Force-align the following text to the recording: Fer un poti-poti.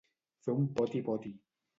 Fer 0.45 0.55
un 0.61 0.65
poti-poti. 0.79 1.35